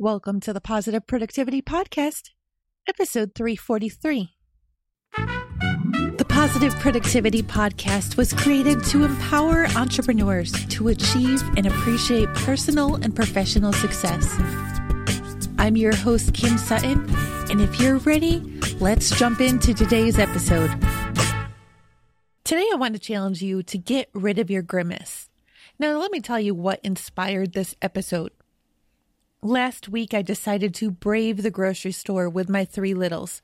[0.00, 2.30] Welcome to the Positive Productivity Podcast,
[2.88, 4.30] episode 343.
[6.16, 13.14] The Positive Productivity Podcast was created to empower entrepreneurs to achieve and appreciate personal and
[13.14, 14.38] professional success.
[15.58, 17.04] I'm your host, Kim Sutton,
[17.50, 18.40] and if you're ready,
[18.80, 20.70] let's jump into today's episode.
[22.44, 25.28] Today, I want to challenge you to get rid of your grimace.
[25.78, 28.32] Now, let me tell you what inspired this episode.
[29.42, 33.40] Last week, I decided to brave the grocery store with my three littles.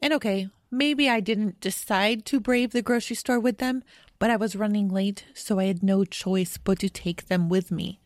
[0.00, 3.84] And okay, maybe I didn't decide to brave the grocery store with them,
[4.18, 7.70] but I was running late, so I had no choice but to take them with
[7.70, 8.00] me.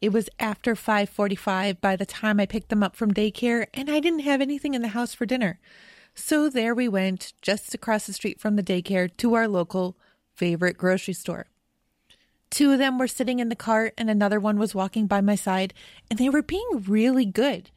[0.00, 4.00] It was after 5:45 by the time I picked them up from daycare, and I
[4.00, 5.60] didn't have anything in the house for dinner.
[6.16, 9.96] So there we went, just across the street from the daycare to our local
[10.34, 11.46] favorite grocery store.
[12.50, 15.34] Two of them were sitting in the cart, and another one was walking by my
[15.34, 15.74] side,
[16.10, 17.70] and they were being really good.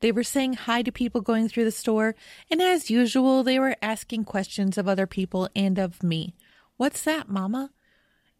[0.00, 2.14] They were saying hi to people going through the store,
[2.50, 6.34] and as usual, they were asking questions of other people and of me.
[6.76, 7.70] What's that, Mama?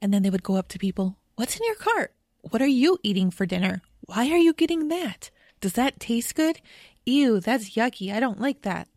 [0.01, 1.17] And then they would go up to people.
[1.35, 2.15] What's in your cart?
[2.43, 3.83] What are you eating for dinner?
[4.03, 5.31] Why are you getting that?
[5.61, 6.61] Does that taste good?
[7.05, 8.13] Ew, that's yucky.
[8.13, 8.89] I don't like that.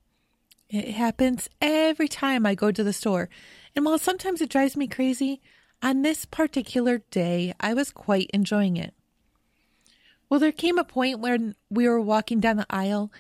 [0.70, 3.30] It happens every time I go to the store.
[3.76, 5.42] And while sometimes it drives me crazy,
[5.82, 8.94] on this particular day, I was quite enjoying it.
[10.30, 13.12] Well, there came a point when we were walking down the aisle,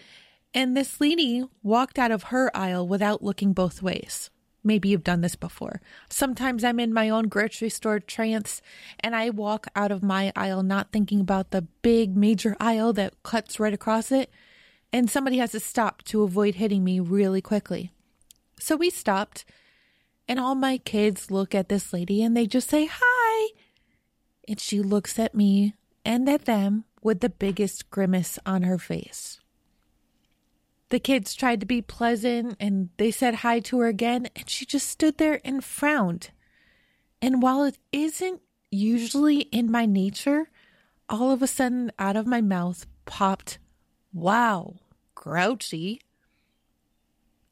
[0.53, 4.29] and this lady walked out of her aisle without looking both ways.
[4.63, 5.81] Maybe you've done this before.
[6.09, 8.61] Sometimes I'm in my own grocery store trance
[8.99, 13.23] and I walk out of my aisle not thinking about the big major aisle that
[13.23, 14.29] cuts right across it,
[14.93, 17.91] and somebody has to stop to avoid hitting me really quickly.
[18.59, 19.45] So we stopped
[20.31, 23.49] and all my kids look at this lady and they just say, Hi.
[24.47, 29.41] And she looks at me and at them with the biggest grimace on her face.
[30.87, 34.65] The kids tried to be pleasant and they said hi to her again, and she
[34.65, 36.29] just stood there and frowned.
[37.21, 38.41] And while it isn't
[38.71, 40.49] usually in my nature,
[41.09, 43.59] all of a sudden out of my mouth popped,
[44.13, 44.75] Wow,
[45.13, 45.99] grouchy.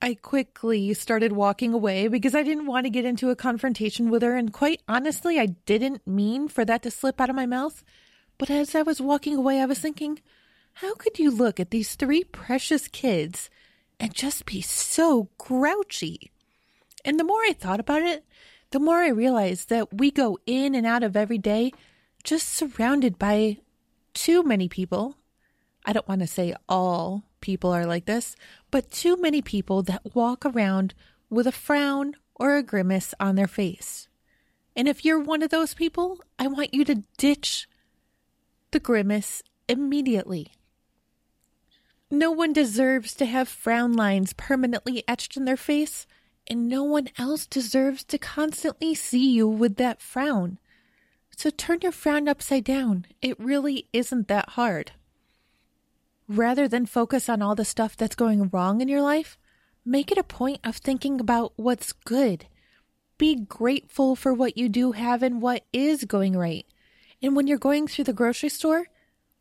[0.01, 4.21] I quickly started walking away because I didn't want to get into a confrontation with
[4.21, 7.83] her, and quite honestly, I didn't mean for that to slip out of my mouth.
[8.37, 10.21] But as I was walking away, I was thinking,
[10.75, 13.49] how could you look at these three precious kids
[13.99, 16.31] and just be so grouchy?
[17.03, 18.23] And the more I thought about it,
[18.71, 21.73] the more I realized that we go in and out of every day
[22.23, 23.57] just surrounded by
[24.13, 25.17] too many people.
[25.85, 28.35] I don't want to say all people are like this,
[28.71, 30.93] but too many people that walk around
[31.29, 34.07] with a frown or a grimace on their face.
[34.75, 37.67] And if you're one of those people, I want you to ditch
[38.71, 40.53] the grimace immediately.
[42.11, 46.07] No one deserves to have frown lines permanently etched in their face,
[46.47, 50.57] and no one else deserves to constantly see you with that frown.
[51.35, 53.05] So turn your frown upside down.
[53.21, 54.91] It really isn't that hard.
[56.29, 59.35] Rather than focus on all the stuff that's going wrong in your life,
[59.83, 62.45] make it a point of thinking about what's good.
[63.17, 66.67] Be grateful for what you do have and what is going right.
[67.19, 68.85] And when you're going through the grocery store,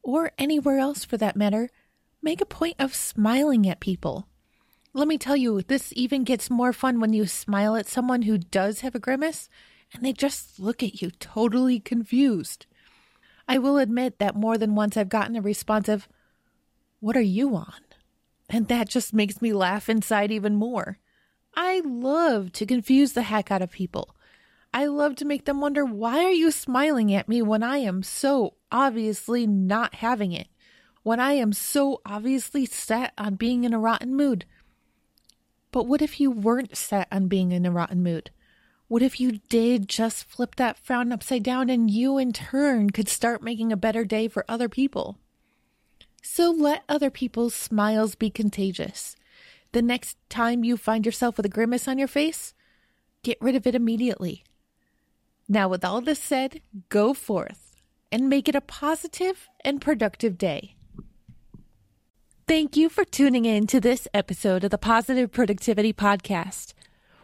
[0.02, 1.68] or anywhere else for that matter,
[2.22, 4.26] make a point of smiling at people.
[4.94, 8.38] Let me tell you, this even gets more fun when you smile at someone who
[8.38, 9.50] does have a grimace
[9.92, 12.64] and they just look at you totally confused.
[13.46, 16.08] I will admit that more than once I've gotten a response of,
[17.00, 17.80] what are you on?
[18.48, 20.98] And that just makes me laugh inside even more.
[21.54, 24.14] I love to confuse the heck out of people.
[24.72, 28.02] I love to make them wonder why are you smiling at me when I am
[28.02, 30.48] so obviously not having it?
[31.02, 34.44] When I am so obviously set on being in a rotten mood.
[35.70, 38.30] But what if you weren't set on being in a rotten mood?
[38.88, 43.08] What if you did just flip that frown upside down and you in turn could
[43.08, 45.18] start making a better day for other people?
[46.22, 49.16] So let other people's smiles be contagious.
[49.72, 52.54] The next time you find yourself with a grimace on your face,
[53.22, 54.44] get rid of it immediately.
[55.48, 57.76] Now, with all this said, go forth
[58.12, 60.74] and make it a positive and productive day.
[62.46, 66.72] Thank you for tuning in to this episode of the Positive Productivity Podcast.